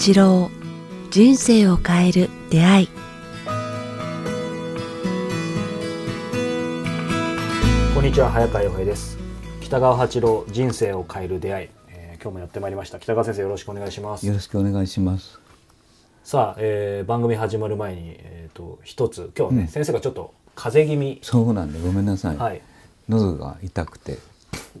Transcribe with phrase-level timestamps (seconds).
[0.00, 0.50] 八郎
[1.10, 2.88] 人生を変える出会い。
[7.94, 9.18] こんにちは早川洋平です。
[9.60, 12.98] 北川八郎人生を変える出会い、えー今日もやってまいりました。
[12.98, 14.26] 北川先生よろしくお願いします。
[14.26, 15.38] よろしくお願いします。
[16.24, 19.68] さあ、えー番組始まる前にえっ、と一つ今日はね、うん。
[19.68, 21.18] 先生がちょっと風邪気味。
[21.20, 22.38] そうなんでごめんなさい。
[22.38, 22.62] はい。
[23.10, 24.16] 喉が痛くて。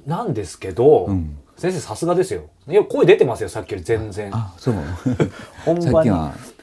[0.06, 1.36] なんですけど、うん。
[1.56, 2.48] 先生さすがですよ。
[2.68, 4.30] いや声出てますよさっきより全然。
[4.34, 4.74] あ、そう。
[5.64, 6.10] 本番に。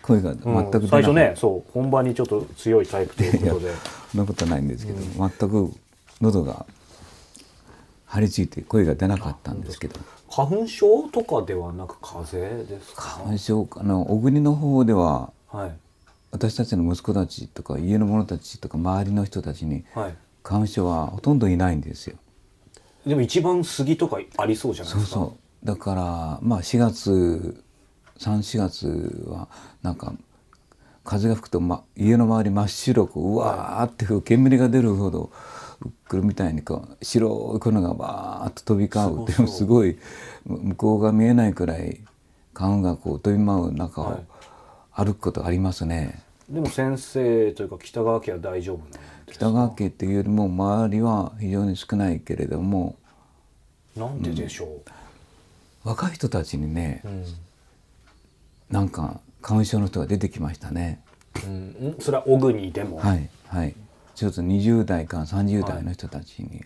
[0.01, 0.87] 声が全く出なうん。
[0.89, 3.71] 最初ねそう本番にちょっと強いタイプということで。
[4.11, 5.71] そんなことないんですけど、全く
[6.21, 6.65] 喉が
[8.05, 9.99] 張り付いて声が出なかったんですけど。
[10.29, 13.01] 花粉症とかではなく風邪ですか？
[13.01, 15.71] 花粉症あの小国の方でははい。
[16.31, 20.15] 私たちの息子たちとか家の者たちとか周りの人たちにはい。
[20.43, 22.15] 花粉症はほとんどいないんですよ。
[23.05, 25.11] でも一番杉とかありそうじゃないですか？
[25.13, 25.65] そうそう。
[25.65, 27.63] だからまあ4月
[28.19, 29.47] 34月は
[29.81, 30.13] なんか
[31.03, 35.31] 風が吹くと、ま、家の周り真っ白くうわーって煙が出るほど
[36.09, 39.97] 来るみたいにこう白い粉がバーッと飛び交うっていうすごい
[40.45, 42.01] 向こうが見えないくらい
[42.53, 44.13] 花粉がこう飛び舞う中はい。
[44.15, 44.23] を
[44.91, 46.23] 歩くことありますね。
[46.49, 49.03] でも先生というか北川家は大丈夫なんですか？
[49.33, 52.95] 北川家っていうよりも周りは非常に少ないけれども。
[53.95, 54.81] なんででしょう、
[55.83, 57.25] 若い人たちにねうん。
[58.69, 61.01] なんか花粉症の人が出てきましたね。
[61.45, 61.51] うん。
[61.89, 61.95] ん。
[61.99, 63.75] それは小国でも、はいはい。
[64.15, 66.63] ちょっと20代から30代の人たちに、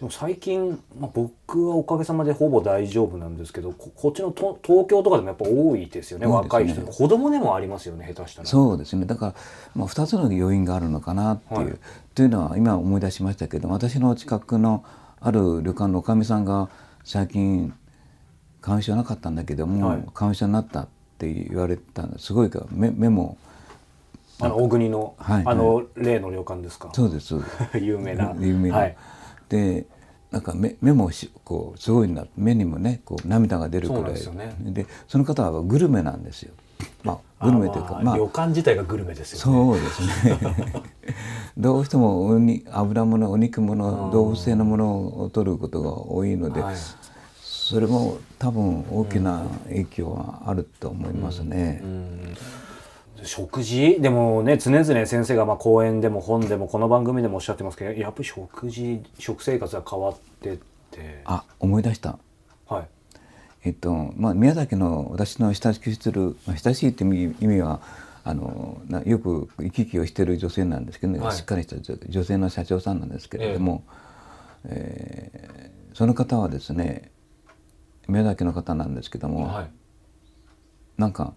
[0.00, 6.32] でも最近、まあ、僕はおかげさまでほぼ大丈夫なんですけどここっちのと東京とかでもやっぱ多いですよねね。
[6.32, 6.80] 若い人。
[6.80, 8.48] 子供でもありますよね下手したら。
[8.48, 9.04] そうですね。
[9.04, 9.34] だから、
[9.74, 11.78] まあ、2つの要因があるのかなっていう、はい。
[12.14, 14.82] というのは今思い出しましたけど私の近くの
[15.20, 16.70] ある旅館のおかみさんが
[17.04, 17.74] 最近
[18.62, 20.04] 花粉症なかったんだけども、はい。
[20.14, 20.88] 花粉症になったっ
[21.18, 22.32] て言われたのす。
[22.32, 23.36] ごいからメメモ。
[24.40, 25.42] あの小国の、はい。
[25.44, 26.88] あの例の旅館ですか？
[26.94, 27.78] そうですそうです。
[27.84, 28.34] 有名な。
[28.38, 28.96] 有名な、はい、
[29.50, 29.84] で
[30.30, 34.04] なんか目目もしこうすごいな目にもねこう涙が出るくらい。
[34.12, 34.54] ですよね。
[34.60, 36.54] でその方はグルメなんですよ。
[37.02, 38.16] まあグルメというかまああまあ。
[38.16, 39.42] 旅館自体がグルメですよね。
[39.42, 40.82] そうですね。
[41.58, 46.76] どうしてもおに油物お肉物動物性のものを取ることが多いので、はい。
[47.42, 51.80] それも多分大きな影響はあると思いますね。
[51.82, 52.36] うん
[53.24, 53.98] 食事？
[54.00, 60.58] でもね常々先生がまあ講演でも本でもこの番組でもおっしゃってますけどやっぱり食事食生活が変わってっ
[60.90, 61.22] て。
[61.24, 62.18] あ思い出した。
[62.68, 62.88] はい。
[63.64, 67.80] えっとまあ、宮崎の私の親しくしてる、まあ、親しいって意味は
[68.24, 71.18] あのなよく行き来をしてる女性なんですけど、ね。
[71.18, 71.36] はい。
[71.36, 73.84] しっかりした女女性の社長さんなんですけれども、
[74.64, 77.10] えーその方はですね
[78.06, 79.70] 宮崎の方なんですけども、はい。
[80.96, 81.34] なんか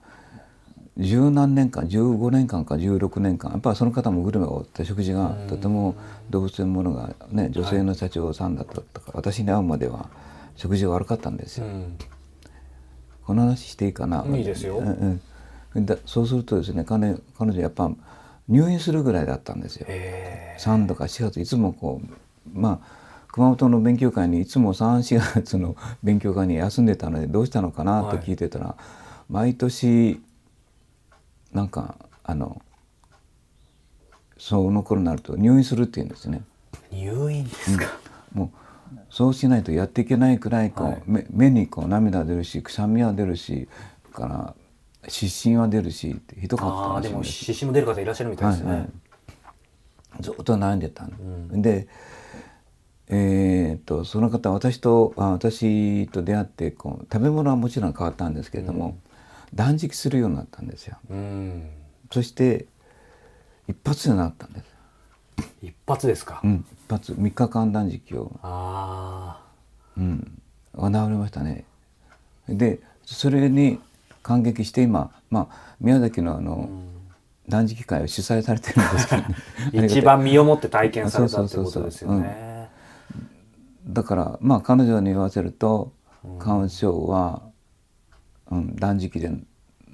[0.98, 5.96] 十何年間15年間か16年間やっぱりその方もグルメが多くて食事がとても
[6.30, 10.09] 動物性のものがね女性の社長さんだったから、私に会うまでは
[10.56, 11.66] 食事が悪かったんですよ。
[11.66, 11.98] うん
[13.26, 14.26] この話していいかな？
[14.28, 15.20] いいですようん
[15.76, 17.90] うそうするとですね彼彼女やっぱ
[18.50, 19.86] 入院するぐらいだったんですよ。
[19.90, 22.10] え3度か4月いつもこう
[22.54, 28.75] まあ熊本の勉強会にいつも34月の勉強会に休んでたのでどうしたのかなと聞いてたら、
[29.30, 30.22] 毎年
[31.53, 32.62] なんかあの
[34.38, 36.41] その頃になると入院するって言うんですね。
[36.91, 37.86] ー入院ですか、
[38.34, 38.52] も
[38.94, 41.03] うそうしないとやっていけないくらいこう、はい。
[41.06, 43.68] 目目にこう涙出るしくしゃみは出るし
[44.12, 44.56] から
[45.08, 48.90] 失神は出るしってひどかったらしいんです獅子も出る方いらっしゃるみたいですね、はいはい。
[50.22, 51.62] ずっと悩んでたん。
[51.62, 51.88] で
[53.09, 58.97] えーっとその方私とあ私と出会ってこう食べ物はもちろん変わったんですけれども、
[59.53, 60.97] 断食するようになったんですよ。
[61.09, 61.69] うん。
[62.12, 62.66] そして
[63.68, 64.66] 一発になったんです、
[65.62, 67.13] 一発ですか、うん、一発。
[67.13, 68.31] 3日間断食を。
[68.42, 69.42] あ
[69.98, 70.42] うん、
[70.75, 71.66] 治りましたね。
[72.48, 73.80] でそれに
[74.22, 76.69] 感激して今、まあ、宮崎のあの、
[77.48, 79.36] 断食会を主催されてるんですけど、ね。
[79.83, 82.69] あ、一番身をもって体験されたってことですよね。
[83.86, 85.92] だからまあ彼女に言わせると
[86.39, 87.42] 花粉症は、
[88.50, 89.30] うん、断食で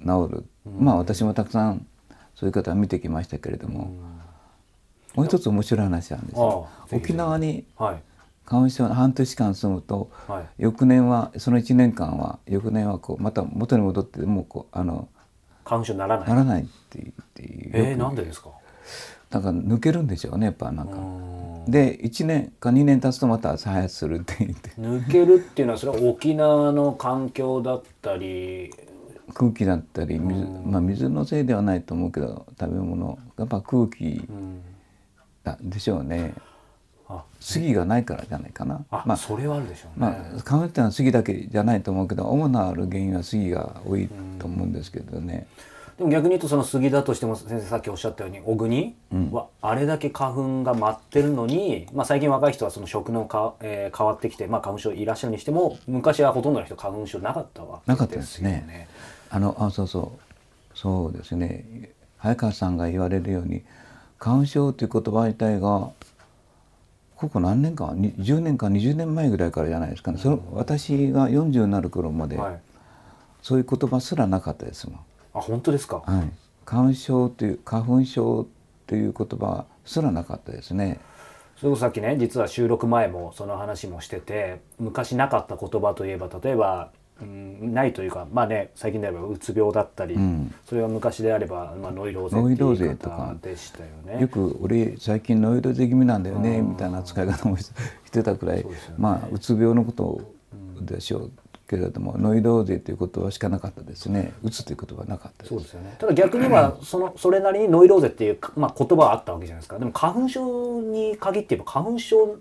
[0.00, 0.44] 治る、
[0.78, 1.86] まあ私もたくさん
[2.34, 3.92] そういう方は見てきましたけれども、
[5.14, 6.40] もう一つ面白い話なんです
[6.92, 8.02] 沖縄にはい。
[8.46, 10.44] 花粉症の半年間住むと、はい。
[10.58, 15.08] 翌年はその1年間は翌年はこうまた元に戻ってもうこうあの
[15.64, 16.28] 花粉症にならない。
[16.28, 17.70] ならないっていうっていう。
[17.74, 18.50] えー、なんでですか？
[19.30, 20.96] だから抜けるんでしょうねやっぱなんか。
[20.96, 21.64] うん。
[21.70, 24.70] で1年か2年経つとまた再発するって言って。
[24.80, 28.72] 抜けるっていうのはそれは沖縄の環境だったり
[29.30, 30.70] 空気だったり水,、うん。
[30.70, 34.62] まあ、水のせいではないと思うけど食べ物やっぱ空気うん。
[35.42, 36.34] だでしょうね。
[37.08, 37.22] あ。
[37.40, 38.84] 杉がないからじゃないかな。
[38.90, 45.46] あ、まあそれはあるでしょうね、まあ、花粉ってのは杉だけじゃないと思うけど主なある原因は杉が多いと思うんですけどね。
[46.00, 48.94] でも逆に言うとその杉だとしても先生さっきおっしゃったように小国
[49.32, 58.88] はあれだけ花粉が舞ってるのに、まあ、最近若い人はその食のか、えー変わってきて、まあ、花粉症いらっしゃるにしても昔はほとんどの人花粉症なかったわけなかったですね。
[59.30, 59.36] ね。
[59.36, 60.78] あのあそうそう。
[60.78, 61.90] そうですね。
[62.18, 63.62] 早川さんが言われるように
[64.18, 65.90] 花粉症という言葉自体が
[67.16, 72.60] ここ何年かに10年か20年前ぐらいからじゃないですかね、その私が40になる頃まではい、
[73.42, 75.00] そういう言葉すらなかったですもん。
[75.34, 76.30] あ本当ですか、はい、
[76.64, 78.46] 花粉症という花粉症
[78.86, 80.98] という言葉すらなかったですね。
[81.56, 94.20] それこそさっきね実は収録前もその話もしてて昔なかった言葉といえば例えば、うん、ないというかまあね最近であればうつ病だったり、んそれは昔であれば、まあ、ノイローゼノイローっていう言いゼとか方でしたよね。
[94.20, 97.70] よく俺最近ノイローゼ気味なんだよねみたいな使い方もし
[98.06, 98.64] してたくらい、ね
[98.98, 100.20] まあうつ病のこと
[100.80, 101.30] でしょう
[101.68, 105.94] けれども、ノイローゼという言葉しかなかったですねうつという言葉はなかったそうですよね。
[105.98, 109.78] ただ逆には そのそれなりにノイローゼっていうかまあ言葉はあったわけじゃないですか。
[109.78, 112.38] でも花粉症に限って言えば花粉症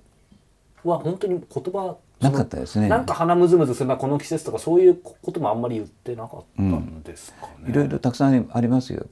[0.83, 2.89] は本当に言葉なかったですね。
[2.89, 7.69] なんか鼻ムズムズするなこの季節とかそういうこともあんまり言ってなかったんですかね。
[7.69, 9.05] いろいろたくさんありますよ。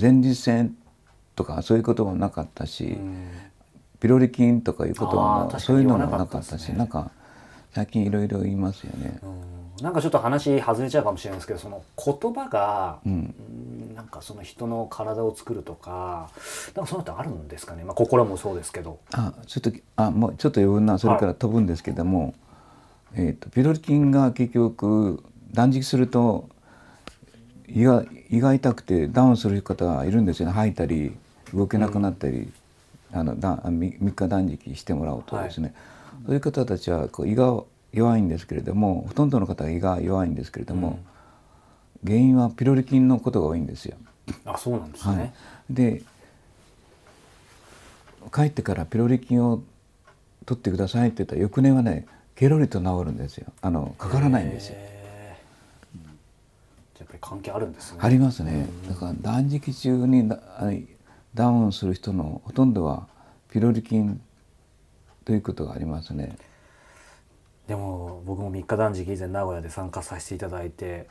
[0.00, 0.74] 前立腺
[1.36, 3.28] とかそういうこともなかったし、うん。
[4.00, 7.10] ピロリ菌とかいうこともそういうのもななかったしなんか
[7.72, 9.18] 最近いろいろ言いますよね。
[9.22, 13.12] うんなんかちょっと話外れちゃうかもしれないですけどその言葉が、うん。
[13.12, 16.30] うんなんかその人の体を作るとか
[16.76, 19.00] なんかそういうのってあるんですかね、まあ、心もそうですけど。
[19.12, 22.32] あちょっとあもうちょっと余分なそれから飛ぶんですけども、
[23.14, 26.48] えー、とピロリ菌が結局断食すると
[27.66, 30.52] 胃が胃が痛くてダウンする方がいるんですよね。
[30.52, 31.16] 吐いたり
[31.52, 32.52] 動けなくなったり、
[33.12, 35.74] あのだ3日断食してもらうとですね、
[36.24, 40.98] そういう方たちはこう胃が弱いんですけれどもほとんどの方は胃が弱いんですけれども、
[42.04, 43.96] 原因はピロリ菌のことが多いんですよ。
[44.44, 45.34] あそうなんですはいね。、
[45.70, 46.02] で
[48.32, 49.62] 帰ってからピロリ菌を
[50.44, 52.06] 取ってくださいって言ったら翌年はね
[52.36, 54.76] ケロリと治るんですよあのかからないんですよ。
[56.98, 57.98] やっぱり関係あるんですね。
[58.02, 60.28] ありますねだから断食中に
[61.34, 63.06] ダウンする人のほとんどは
[63.50, 64.20] ピロリ菌
[65.24, 66.36] ということがありますね。
[67.68, 71.06] でも僕も3日断食以前名古屋で参加させていただいて、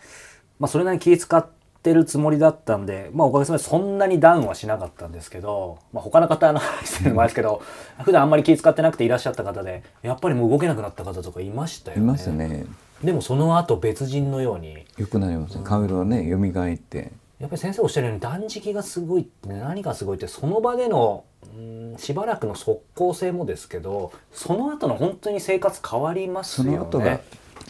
[0.59, 1.47] まあ、それなりに気使っ
[1.83, 7.61] てるつもりだったんで、まあ、おかげさまでそんなにダウンはしなかったんですけど、まあ、他の方の話してるのもあれですけど
[8.03, 12.03] 普段あんまり気使ってなくていらっしゃった方でやっぱりもう動けなくなった方とかいましたよね。
[12.03, 12.65] いますね。
[13.03, 14.83] でもその後別人のように。
[14.97, 15.61] よくなりますね。
[15.63, 21.23] 顔色ね蘇ってやっぱり先生おっしゃるように断食がすごいって何がすごいってその場での
[21.55, 26.71] うんしばらくの即効性もですけどその後の本当に生活変わりますよね。
[26.71, 27.19] その後が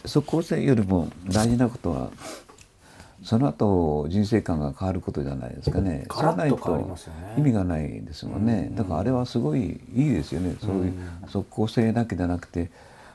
[0.06, 2.10] 即効性よりも大事なことは
[3.22, 6.06] その後人生観が変わることじゃないですかね。
[6.14, 6.98] 変わりないと
[7.36, 8.70] 意味がないですもんね。
[8.72, 10.56] だからあれはすごいいいですよね。
[10.60, 10.94] そういう
[11.28, 12.70] 即効性だけじゃなくて、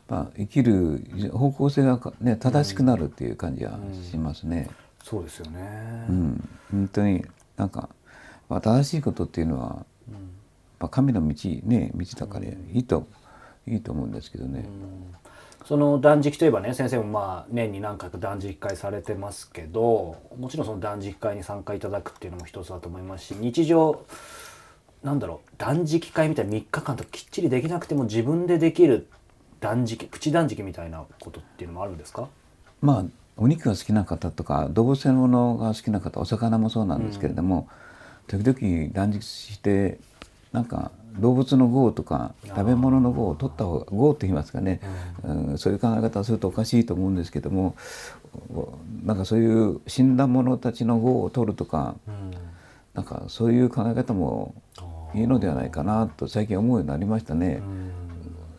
[0.07, 3.79] まあ生きる方向性がね正しくなるっていう感じは
[4.09, 4.69] しますね。
[5.03, 6.05] そうですよね。
[6.09, 7.23] うん、本当に
[7.57, 7.89] なんか、
[8.49, 9.85] まあ、正しいことっていうのは、
[10.79, 13.05] まあ、神の道ね道だからいいと、
[13.67, 14.65] いいと思うんですけどね。
[15.65, 24.03] その断食といえばね先生もまあ年に何回か断食会されてますけどもちろんその断食会に参加いただくっていうのも一つだと思いますし日常
[25.03, 29.07] なんだろう断食会みたいな3日間ときっちりできなくても自分でできる
[29.61, 32.27] 断食プチ断食みたいなことっていうのもあるんですか？
[32.81, 33.05] まあ
[33.37, 37.67] お肉が好きな方とか動物性のものが好きな方お魚もそうなんですけれども、
[38.27, 39.99] 時々断食して
[40.51, 44.79] なんか動物の業とか食べ物の業を取った方が業って言いますかね、
[45.23, 45.57] うん。
[45.57, 47.75] そういう考え方をするとおかしいと思うんですけども
[49.03, 51.95] なんかそういう死んだ者たちの業を取るとか、
[52.93, 54.55] なんかそういう考え方も
[55.15, 57.61] いいのではないかなと最近思うようになりましたね。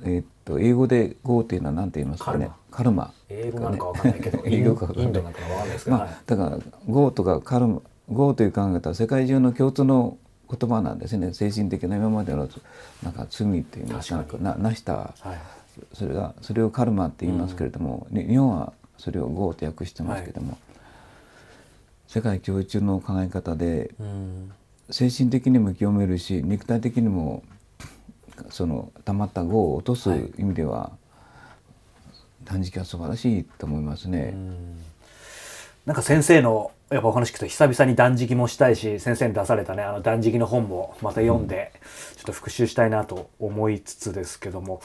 [0.04, 2.50] えーっと英語で「業」っていうのは何て言いますかね？
[2.70, 3.12] カルマ。
[3.28, 5.06] 英語なんかわかんないけど、 英語かわかんない。
[5.06, 6.12] インドなんかわかんないですけど、まはい。
[6.12, 6.58] あだから
[6.88, 7.80] 「業」とかカルマ
[8.10, 10.16] 「業」という考え方は世界中の共通の
[10.50, 11.32] 言葉なんですね。
[11.32, 12.48] 精神的な今までの
[13.02, 14.18] なんか罪っていいますか？
[14.18, 14.94] 確かななした。
[14.94, 15.14] はい。
[15.92, 20.56] それがそれをカルマって言いますけれども、に日本はそれを業と訳してますけども、
[22.06, 24.52] 世界共通の考え方でうん。
[24.90, 27.42] 精神的にも清めるし肉体的にも
[28.54, 30.92] その溜まった業を落とす意味では、
[32.44, 34.32] 断食は素晴らしいと思いますね。
[35.86, 41.72] なんか先生のやっぱお話聞くと久々に断食もしたいし先生に出されたねあの断食の本もまた読んで、
[42.16, 44.80] ちょっと復習したいなと思いつつですけども。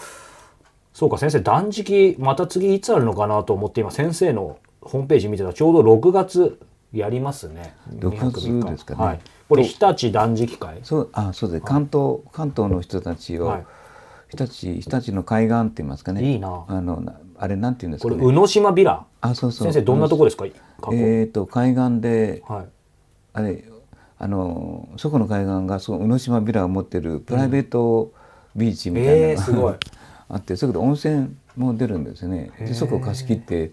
[0.91, 6.59] そうか先生断食また次いつあるのかなと思って今先生のホームページ見てたらちょうど6月
[6.93, 7.75] やりますね。
[7.95, 8.71] 6月203日。
[8.71, 9.03] ですかね。
[9.05, 10.79] はい、これ日立断食会。
[10.83, 11.65] そうあそうです。
[11.65, 13.65] 関東関東の人たちを、はい。
[14.29, 16.23] 日立日立の海岸って言いますかね。
[16.23, 16.65] いいな。
[16.67, 18.21] あのなあれなんて言うんですこかね。
[18.21, 19.05] れ宇野島ビラ。
[19.21, 19.67] あそうそう。
[19.67, 20.45] 先生どんなとこですか？
[20.91, 22.65] えっ、と海岸ではい。
[23.33, 23.63] あれ
[24.17, 28.11] あのそこの海岸がそう宇野島ビラが持ってるプライベート
[28.55, 29.73] ビーチみたいなのが、えーすごい。
[30.31, 32.51] あってそこで温泉も出るんですね。
[32.59, 33.71] でそこを貸し切って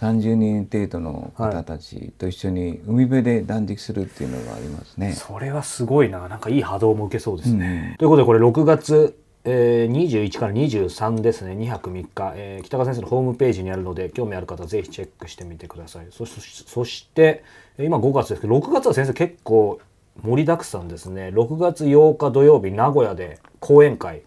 [0.00, 5.12] 30人程度の方たちと一緒に海辺で断食するっていうのがありますね。
[5.12, 6.28] それはすごいな。
[6.28, 7.94] なんかいい波動も受けそうですね。
[7.98, 11.52] ということでこれ6月、えー、21から23ですね。
[11.52, 16.06] 2泊3日、えー北川先生のホームページにあるので興味ある方はぜひチェックしてみてください。
[16.10, 17.44] そして
[17.78, 19.78] えー今5月ですけど6月は先生結構
[20.22, 21.28] 盛りだくさんですね。
[21.28, 24.22] 6月8日土曜日名古屋で講演会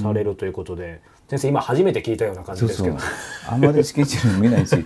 [0.00, 2.98] されるということで先生今初めて聞いたような感じですけど。
[3.48, 4.76] あんまりスケジュール見ないし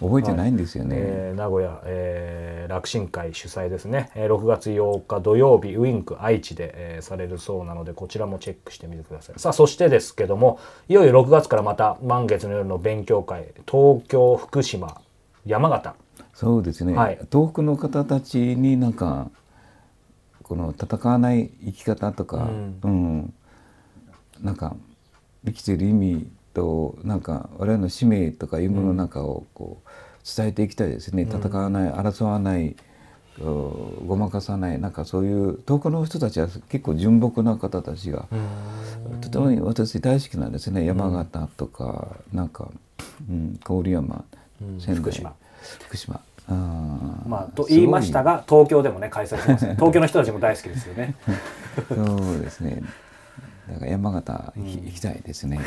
[0.00, 0.96] 覚えてないんですよね。
[0.98, 9.38] えー名古屋、えー楽神会主催ですね、えー6月8日土曜日ウインク愛知で、えーされるそうなのでこちらもチェックしてみてください。
[9.38, 15.00] さあそしてですけどもいよいよ6月からまた満月の夜の勉強会東京福島
[15.46, 15.94] 山形。
[16.34, 17.18] そうですね、はい。
[17.32, 19.30] 東北の方たちになんか
[20.42, 22.48] この戦わない生き方とか、
[22.82, 23.34] うん。
[24.40, 24.76] なんか
[25.44, 29.88] 生きてる意味となんか我々の使命とかいうものなんかをこう
[30.36, 32.76] 伝えていきたいですね、戦わない争わない
[33.40, 38.26] ごまかさないなんかそういう遠くの人たちは結構純朴な方たちが
[39.20, 40.84] とても私大好きなんですね。
[40.84, 42.68] 山形とかなんか、
[43.28, 44.24] うん、郡山、
[44.80, 45.34] 仙台福島。
[45.86, 46.20] 福島。
[46.48, 51.14] あーまあと言いましたが東京でもね開催します、ね、 東京の人たちも大好きですよね。
[51.88, 52.82] そうですね
[53.72, 55.60] だから山形行き,、たいですね。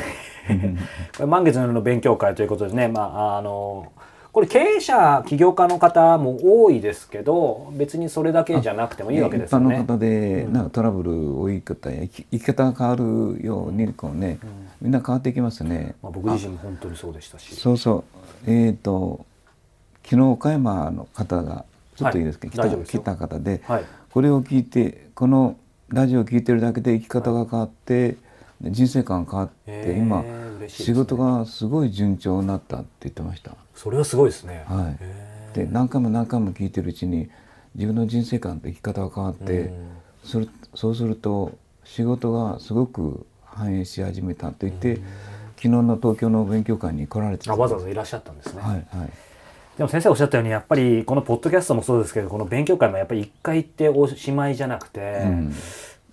[1.16, 3.92] これ満月の勉強会ということでね、まあ、あの
[4.32, 9.74] これ経営者起業家の方も多いですけど別にそれだけじゃなくてもいいわけですよね。
[9.74, 14.38] 一般の方で、なんかトラブル多い方や生き方が変わるようにこうね、
[14.80, 15.94] みんな変わっていきますね。
[16.02, 17.54] まあ、僕自身も本当にそうでしたし。
[17.54, 18.04] そうそ
[18.46, 18.50] う。
[18.50, 19.26] えっ、と
[20.02, 21.66] 昨日岡山の方が
[21.96, 23.84] ちょっといいですか、来たはい来た方で、はい。
[24.10, 25.56] これを聞いてこの
[25.92, 28.16] ラジオを聞いてるだけで生き方が変わって、
[28.62, 30.68] 人生観が変わって、へー今、ね。
[30.68, 33.56] 仕事がすごい順調になったって言ってました。
[33.74, 34.64] それはすごいですね。
[34.66, 34.96] はい。
[35.00, 37.28] へで何回も何回も聞いてるうちに
[37.74, 39.70] 自分の人生観と生き方が変わって、
[40.24, 41.52] それそうすると
[41.84, 44.96] 仕事がすごく反映し始めたと言って、
[45.56, 48.62] 昨日の東京の勉強会に来られてーあわざわざいらっしゃったんですね。
[48.62, 49.10] はいはい
[49.76, 55.24] でも先生おっしゃったようにやっぱりこのポッドキャストもそうですけどこの勉強会もやっぱり一回行っておしまいじゃなくて、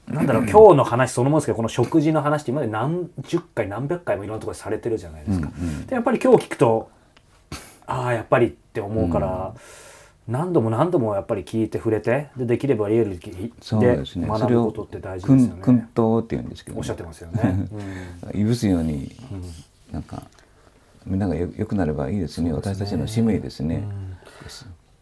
[0.07, 5.51] なんだろう今日の話そのものですけどこの食事の話って今まで何十回何百回もいろんなところでされてるじゃないですか。
[5.87, 6.89] でやっぱり今日聞くと
[7.85, 9.53] ああやっぱりって思うから、
[10.27, 13.19] 何度も何度もやっぱり聞いて触れてでできればリアルで
[13.61, 14.27] そうですね。
[14.37, 15.87] それを学ぶことって大事ですよ訓ね。
[15.95, 17.67] 導っていうんですけど、おっしゃってますよね。
[18.33, 18.39] うん。
[18.39, 19.11] いぶすように、
[19.91, 20.23] なんか
[21.05, 22.53] みんながよ良くなればいいですね。
[22.53, 23.83] 私たちの使命ですね。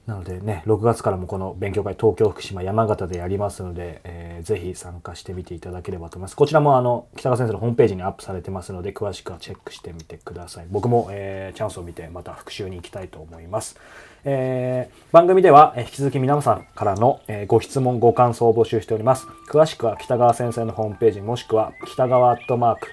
[0.05, 6.35] なのでね6月からもこの勉強会東京福島山形でやりますので、えーぜひ参加してみていただければと思います。
[6.35, 10.67] こちらもあの北川先生のホームページにアップされてますので詳しくはチェックしてみてください。
[10.69, 13.77] 僕も、えーチャンスを見てまた復習に行きたいと思います、
[14.23, 19.27] えー番組では、えー引き続き皆さんからの、えーご質問ご感想を募集しております。
[19.49, 22.87] 詳しくは北川先生のホームページもしくは北川アットマーク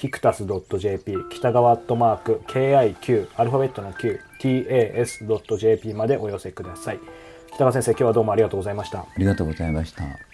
[0.00, 7.00] キクタス .jp 北川アットマーク KIQ アルファベットの Q TAS.jp までお寄せください
[7.48, 10.29] 北川先生今日はどうもありがとうございましたありがとうございました。